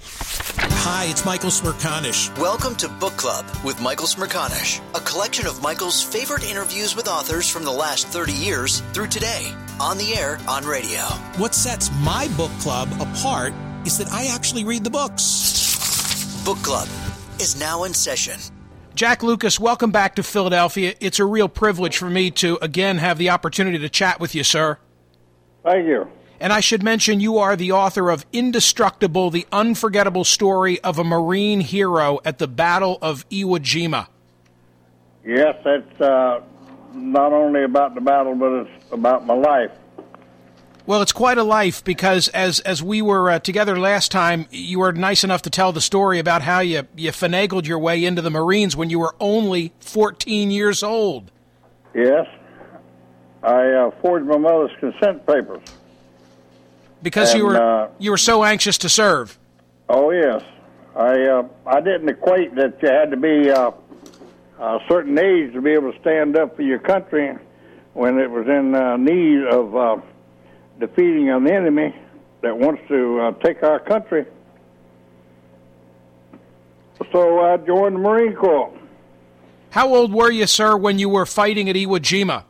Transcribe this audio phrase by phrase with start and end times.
[0.00, 2.36] Hi, it's Michael Smerconish.
[2.38, 7.48] Welcome to Book Club with Michael Smerconish, a collection of Michael's favorite interviews with authors
[7.48, 11.00] from the last 30 years through today, on the air, on radio.
[11.36, 13.52] What sets my book club apart
[13.84, 16.44] is that I actually read the books.
[16.44, 16.88] Book Club
[17.40, 18.38] is now in session.
[18.94, 20.94] Jack Lucas, welcome back to Philadelphia.
[21.00, 24.42] It's a real privilege for me to again have the opportunity to chat with you,
[24.42, 24.78] sir.
[25.62, 26.08] Thank you.
[26.40, 31.04] And I should mention you are the author of Indestructible, the unforgettable story of a
[31.04, 34.06] Marine hero at the Battle of Iwo Jima.
[35.24, 36.40] Yes, that's uh,
[36.94, 39.72] not only about the battle, but it's about my life.
[40.86, 44.78] Well, it's quite a life because as as we were uh, together last time, you
[44.78, 48.22] were nice enough to tell the story about how you you finagled your way into
[48.22, 51.30] the Marines when you were only 14 years old.
[51.94, 52.26] Yes,
[53.42, 55.60] I uh, forged my mother's consent papers.
[57.02, 59.38] Because you were uh, you were so anxious to serve.
[59.88, 60.42] Oh yes,
[60.96, 63.70] I uh, I didn't equate that you had to be uh,
[64.58, 67.36] a certain age to be able to stand up for your country
[67.94, 69.96] when it was in uh, need of uh,
[70.80, 71.94] defeating an enemy
[72.42, 74.24] that wants to uh, take our country.
[77.12, 78.72] So I joined the Marine Corps.
[79.70, 82.44] How old were you, sir, when you were fighting at Iwo Jima?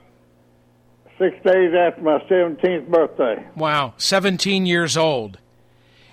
[1.19, 3.45] Six days after my 17th birthday.
[3.57, 5.39] Wow, 17 years old.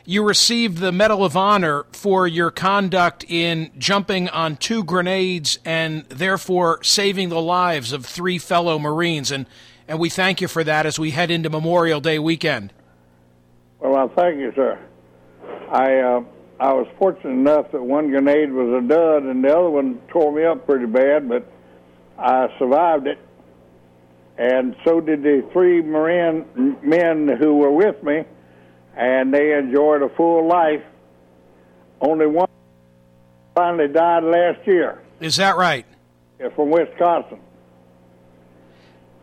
[0.07, 6.05] You received the Medal of Honor for your conduct in jumping on two grenades and
[6.09, 9.31] therefore saving the lives of three fellow Marines.
[9.31, 9.47] And,
[9.87, 12.71] and we thank you for that as we head into Memorial Day weekend.
[13.79, 14.79] Well, I thank you, sir.
[15.71, 16.23] I uh,
[16.59, 20.31] I was fortunate enough that one grenade was a dud and the other one tore
[20.31, 21.51] me up pretty bad, but
[22.17, 23.19] I survived it.
[24.37, 26.45] And so did the three Marine
[26.83, 28.23] men who were with me,
[28.95, 30.83] and they enjoyed a full life.
[32.01, 32.49] Only one
[33.55, 35.85] finally died last year Is that right?
[36.43, 37.39] uh, from Wisconsin.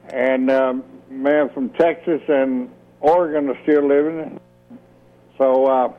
[0.09, 2.71] And um, man from Texas and
[3.01, 4.41] Oregon are still living.
[5.37, 5.93] So uh,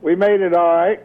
[0.00, 1.00] we made it all right.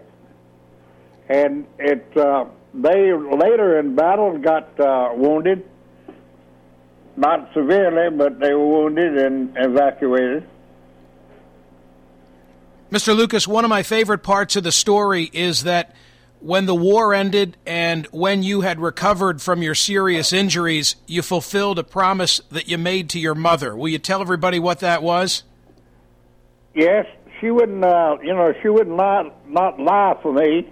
[1.29, 2.45] And it uh,
[2.75, 5.65] they later in battle got uh, wounded,
[7.15, 10.47] not severely, but they were wounded and evacuated.
[12.91, 13.15] Mr.
[13.15, 15.95] Lucas, one of my favorite parts of the story is that
[16.39, 21.79] when the war ended and when you had recovered from your serious injuries, you fulfilled
[21.79, 23.75] a promise that you made to your mother.
[23.75, 25.43] Will you tell everybody what that was?
[26.75, 27.05] Yes,
[27.39, 27.83] she wouldn't.
[27.83, 30.69] Uh, you know, she would not lie not lie for me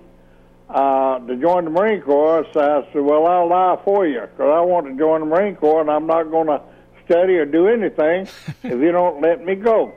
[0.73, 2.45] uh, to join the Marine Corps.
[2.53, 5.56] So I said, "Well, I'll lie for you because I want to join the Marine
[5.56, 6.62] Corps, and I'm not going to
[7.06, 8.27] study or do anything
[8.63, 9.94] if you don't let me go.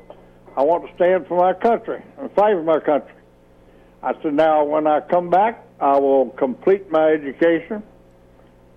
[0.56, 3.14] I want to stand for my country and fight for my country."
[4.02, 7.82] I said, "Now, when I come back, I will complete my education.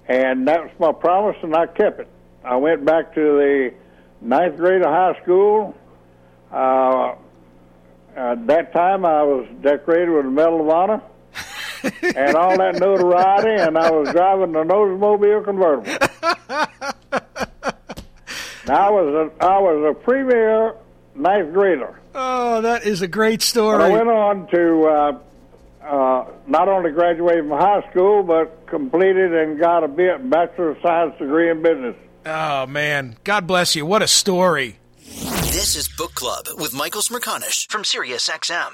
[0.08, 2.08] And that was my promise, and I kept it.
[2.44, 3.74] I went back to the
[4.22, 5.76] ninth grade of high school.
[6.52, 7.16] Uh,
[8.16, 11.02] at that time, I was decorated with a Medal of Honor
[11.84, 15.86] and all that notoriety, and I was driving the Oldsmobile convertible.
[18.68, 20.76] now, I was a, I was a premier
[21.16, 22.00] ninth grader.
[22.16, 23.78] Oh, that is a great story.
[23.78, 25.20] But I went on to uh,
[25.84, 31.18] uh, not only graduate from high school, but completed and got a Bachelor of Science
[31.18, 31.96] degree in business.
[32.26, 33.18] Oh, man.
[33.24, 33.86] God bless you.
[33.86, 34.80] What a story.
[35.06, 38.74] This is Book Club with Michael Smerconish from SiriusXM.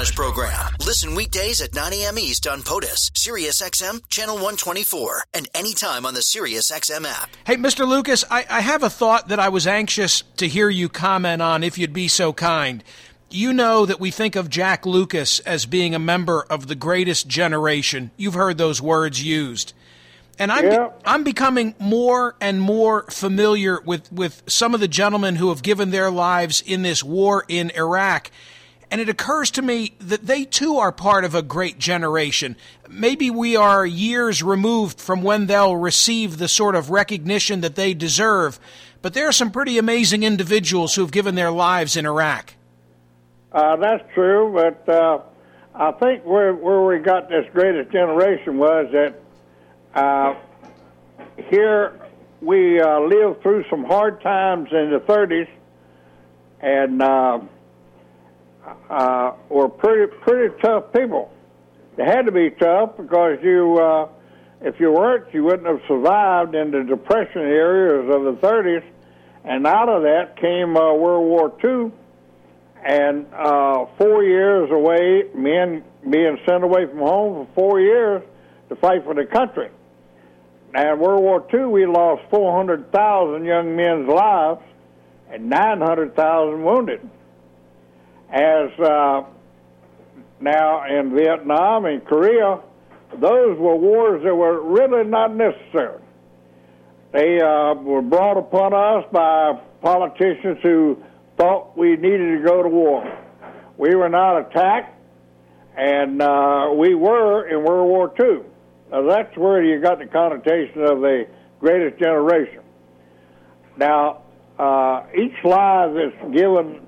[0.00, 0.76] Michael Smerconish Program.
[0.86, 2.18] Listen weekdays at 9 a.m.
[2.18, 7.30] East on POTUS, SiriusXM, Channel 124, and anytime on the SiriusXM app.
[7.44, 7.86] Hey, Mr.
[7.86, 11.62] Lucas, I, I have a thought that I was anxious to hear you comment on,
[11.62, 12.82] if you'd be so kind.
[13.30, 17.28] You know that we think of Jack Lucas as being a member of the greatest
[17.28, 18.10] generation.
[18.16, 19.72] You've heard those words used.
[20.38, 20.88] And I'm Yeah.
[21.04, 25.90] I'm becoming more and more familiar with with some of the gentlemen who have given
[25.90, 28.30] their lives in this war in Iraq.
[28.90, 32.56] And it occurs to me that they too are part of a great generation.
[32.88, 37.94] Maybe we are years removed from when they'll receive the sort of recognition that they
[37.94, 38.58] deserve,
[39.00, 42.54] but there are some pretty amazing individuals who've given their lives in Iraq.
[43.52, 45.20] Uh, that's true, but uh,
[45.74, 49.20] I think where where we got this greatest generation was that
[49.94, 50.34] uh,
[51.48, 51.98] here
[52.40, 55.48] we uh, lived through some hard times in the 30s,
[56.60, 57.02] and
[58.88, 61.32] uh, were pretty pretty tough people.
[61.96, 64.08] They had to be tough because you, uh,
[64.60, 68.84] if you weren't, you wouldn't have survived in the depression areas of the 30s.
[69.44, 71.92] And out of that came uh, World War II,
[72.84, 78.22] and uh, four years away, men being sent away from home for four years
[78.68, 79.68] to fight for the country.
[80.74, 84.62] In World War II, we lost 400,000 young men's lives
[85.30, 87.00] and 900,000 wounded.
[88.32, 89.24] As uh,
[90.40, 92.60] now in Vietnam and Korea,
[93.12, 96.00] those were wars that were really not necessary.
[97.12, 101.02] They uh, were brought upon us by politicians who
[101.36, 103.04] thought we needed to go to war.
[103.76, 104.94] We were not attacked,
[105.76, 108.42] and uh, we were in World War II.
[108.92, 111.26] Now, that's where you got the connotation of the
[111.58, 112.62] greatest generation.
[113.76, 114.22] Now,
[114.58, 116.86] uh, each life that's given,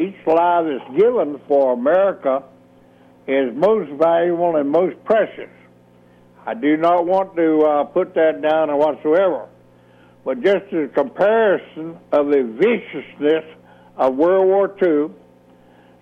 [0.00, 2.42] each life that's given for America
[3.26, 5.50] is most valuable and most precious.
[6.46, 9.46] I do not want to uh, put that down whatsoever,
[10.24, 13.44] but just as a comparison of the viciousness
[13.96, 15.14] of World War II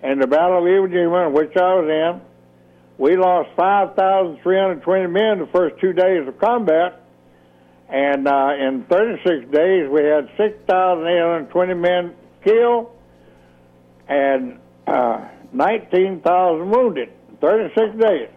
[0.01, 2.21] and the Battle of Iwo Jima, which I was in,
[2.97, 7.01] we lost 5,320 men the first two days of combat,
[7.89, 12.91] and uh, in 36 days we had 6,820 men killed
[14.09, 17.09] and uh, 19,000 wounded.
[17.39, 18.29] 36 days.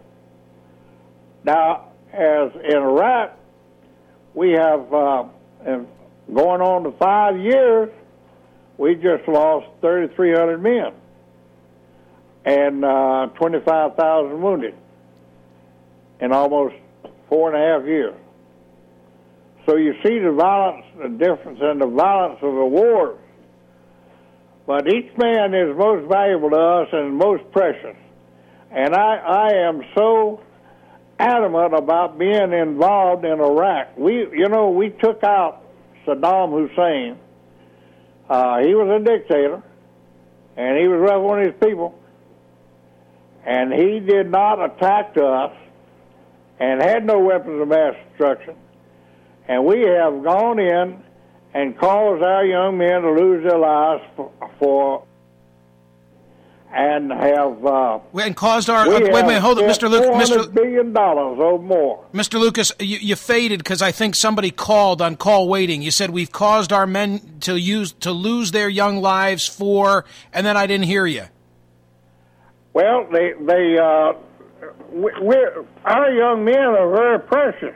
[1.44, 3.36] Now, as in Iraq,
[4.34, 5.24] we have uh,
[6.32, 7.90] going on to five years,
[8.78, 10.92] we just lost 3,300 men
[12.44, 14.74] and uh, 25,000 wounded
[16.20, 16.74] in almost
[17.28, 18.14] four and a half years.
[19.66, 23.18] So you see the violence, the difference in the violence of the wars.
[24.66, 27.96] But each man is most valuable to us and most precious.
[28.70, 30.40] And I, I am so
[31.18, 33.96] adamant about being involved in Iraq.
[33.98, 35.64] We, you know, we took out
[36.06, 37.18] Saddam Hussein.
[38.28, 39.62] Uh, he was a dictator,
[40.56, 41.98] and he was rough on his people.
[43.44, 45.56] And he did not attack us,
[46.60, 48.54] and had no weapons of mass destruction.
[49.48, 51.02] And we have gone in
[51.54, 55.04] and caused our young men to lose their lives for, for
[56.74, 58.88] and have uh, And caused our.
[58.88, 59.90] we uh, wait a minute, hold spent Mr.
[59.90, 60.30] Lucas.
[60.30, 60.54] Mr.
[60.54, 62.04] billion dollars or more.
[62.14, 62.40] Mr.
[62.40, 65.82] Lucas, you, you faded because I think somebody called on call waiting.
[65.82, 70.46] You said we've caused our men to use to lose their young lives for, and
[70.46, 71.24] then I didn't hear you.
[72.72, 74.14] Well, they they uh,
[74.90, 77.74] we, we're, our young men are very precious,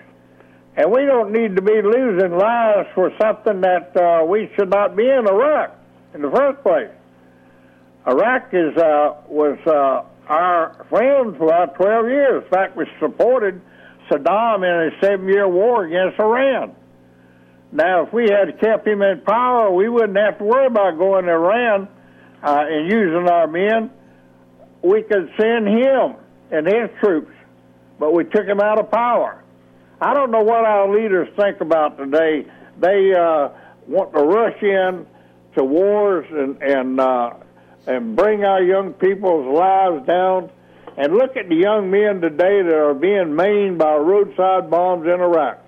[0.77, 4.95] and we don't need to be losing lives for something that uh, we should not
[4.95, 5.75] be in Iraq
[6.15, 6.91] in the first place.
[8.07, 12.45] Iraq is uh, was uh, our friend for about 12 years.
[12.45, 13.61] In fact, we supported
[14.11, 16.75] Saddam in his seven-year war against Iran.
[17.73, 21.25] Now, if we had kept him in power, we wouldn't have to worry about going
[21.25, 21.89] to Iran
[22.43, 23.91] uh, and using our men.
[24.83, 26.15] We could send him
[26.53, 27.33] and his troops,
[27.99, 29.43] but we took him out of power.
[30.01, 32.47] I don't know what our leaders think about today.
[32.79, 33.49] They uh,
[33.87, 35.07] want to rush in
[35.55, 37.31] to wars and and uh,
[37.87, 40.51] and bring our young people's lives down.
[40.99, 45.21] And look at the young men today that are being maimed by roadside bombs in
[45.21, 45.63] Iraq.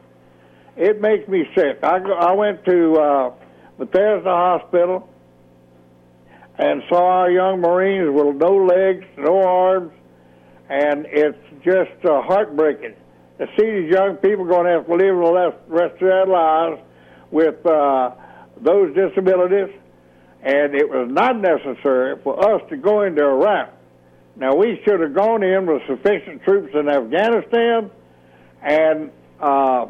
[0.75, 1.81] It makes me sick.
[1.83, 3.33] I, go, I went to uh,
[3.79, 5.07] Bethesda Hospital
[6.57, 9.93] and saw our young Marines with no legs, no arms,
[10.71, 12.95] and it's just uh, heartbreaking
[13.39, 16.81] to see these young people going to have to live the rest, of their lives
[17.31, 18.11] with uh,
[18.61, 19.75] those disabilities,
[20.43, 23.73] and it was not necessary for us to go into Iraq.
[24.37, 27.91] Now, we should have gone in with sufficient troops in Afghanistan
[28.63, 29.87] and uh,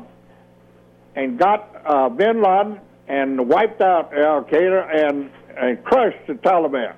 [1.14, 6.94] and got uh, bin Laden and wiped out Al Qaeda and, and crushed the Taliban.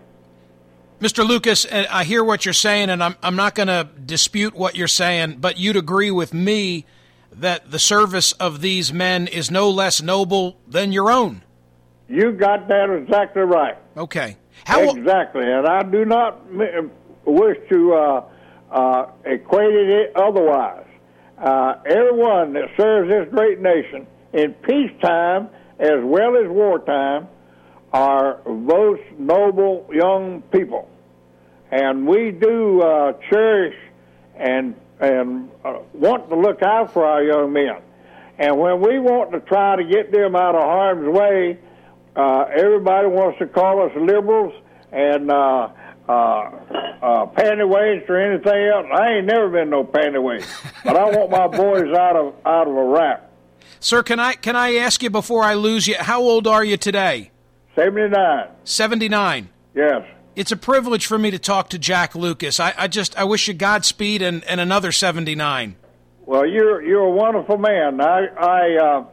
[1.01, 1.27] Mr.
[1.27, 4.87] Lucas, I hear what you're saying, and I'm, I'm not going to dispute what you're
[4.87, 6.85] saying, but you'd agree with me
[7.33, 11.43] that the service of these men is no less noble than your own.
[12.07, 13.79] You got that exactly right.
[13.97, 14.37] Okay.
[14.65, 16.45] How exactly, and I do not
[17.25, 18.25] wish to uh,
[18.71, 20.87] uh, equate it otherwise.
[21.39, 27.27] Uh, everyone that serves this great nation in peacetime as well as wartime
[27.93, 30.89] are most noble young people,
[31.71, 33.77] and we do uh, cherish
[34.37, 37.77] and and uh, want to look out for our young men.
[38.39, 41.59] And when we want to try to get them out of harm's way,
[42.17, 44.55] uh, everybody wants to call us liberals
[44.93, 45.69] and uh,
[46.09, 48.87] uh, uh, panty waist or anything else.
[48.93, 50.49] I ain't never been no panty waist,
[50.85, 53.23] but I want my boys out of out of Iraq.
[53.79, 55.97] Sir, can I can I ask you before I lose you?
[55.99, 57.31] How old are you today?
[57.81, 58.49] Seventy nine.
[58.65, 59.49] Seventy nine.
[59.75, 60.03] Yes.
[60.37, 62.61] It's a privilege for me to talk to Jack Lucas.
[62.61, 65.77] I, I just I wish you Godspeed and, and another seventy nine.
[66.27, 68.01] Well, you're you're a wonderful man.
[68.01, 69.05] I I uh,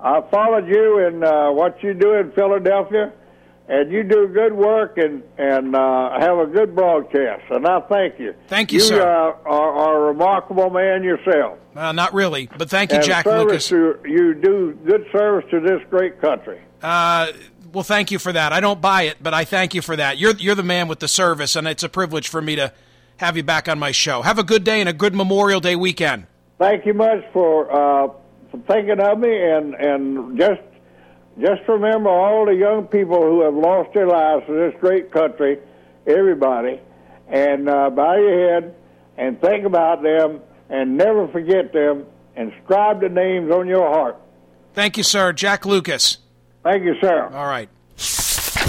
[0.00, 3.12] I followed you in uh, what you do in Philadelphia
[3.68, 7.44] and you do good work and and uh, have a good broadcast.
[7.50, 8.34] And I thank you.
[8.48, 9.00] Thank you, you sir.
[9.00, 11.58] Uh, are, are, a remarkable man yourself.
[11.74, 13.68] Uh, not really, but thank you, and Jack Lucas.
[13.68, 16.60] To, you do good service to this great country.
[17.72, 18.52] Well, thank you for that.
[18.52, 20.18] I don't buy it, but I thank you for that.
[20.18, 22.72] You're you're the man with the service, and it's a privilege for me to
[23.16, 24.20] have you back on my show.
[24.20, 26.26] Have a good day and a good Memorial Day weekend.
[26.58, 28.08] Thank you much for, uh,
[28.50, 30.60] for thinking of me, and and just
[31.40, 35.58] just remember all the young people who have lost their lives in this great country,
[36.06, 36.78] everybody,
[37.28, 38.74] and uh, bow your head
[39.16, 42.04] and think about them and never forget them
[42.36, 44.20] and scribe the names on your heart.
[44.74, 45.32] Thank you, sir.
[45.32, 46.18] Jack Lucas.
[46.62, 47.28] Thank you, sir.
[47.32, 47.68] All right.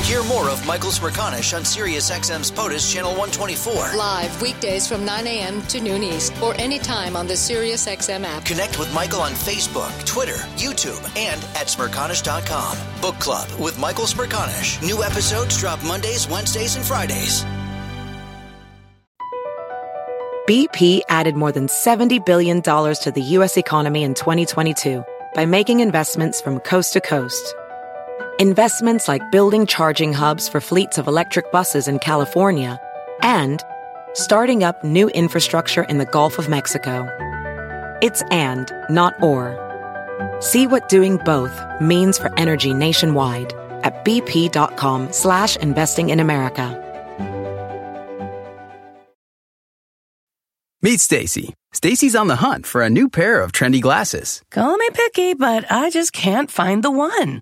[0.04, 3.96] Hear more of Michael Smerconish on SiriusXM's POTUS Channel 124.
[3.98, 5.62] Live weekdays from 9 a.m.
[5.64, 8.44] to noon East or anytime on the SiriusXM app.
[8.44, 12.78] Connect with Michael on Facebook, Twitter, YouTube, and at Smerconish.com.
[13.02, 14.86] Book Club with Michael Smerconish.
[14.86, 17.46] New episodes drop Mondays, Wednesdays, and Fridays.
[20.50, 23.56] BP added more than $70 billion to the U.S.
[23.56, 25.04] economy in 2022
[25.34, 27.56] by making investments from coast to coast
[28.40, 32.80] investments like building charging hubs for fleets of electric buses in California,
[33.22, 33.62] and
[34.14, 37.08] starting up new infrastructure in the Gulf of Mexico.
[38.02, 39.60] It's and, not or.
[40.40, 46.80] See what doing both means for energy nationwide at bp.com slash investing in America.
[50.82, 51.54] Meet Stacy.
[51.72, 54.42] Stacy's on the hunt for a new pair of trendy glasses.
[54.52, 57.42] Call me picky, but I just can't find the one.